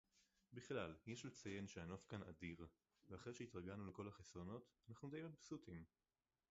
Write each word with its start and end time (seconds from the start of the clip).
בַּכְּלָל, 0.53 0.95
יֵש 1.07 1.25
לְצַיֵין 1.25 1.67
שֶהַנוֹף 1.67 2.05
כָּאן 2.09 2.21
אַדִיר, 2.23 2.67
וְאַחֲרֵי 3.09 3.33
שֶהִתְרַגַלְנוּ 3.35 3.87
לְכָול 3.89 4.07
הַחֶסְרוֹנוֹת– 4.07 4.69
אֲנַחְנוּ 4.89 5.09
דַי 5.09 5.23
מַבְּסוּטִים. 5.23 5.83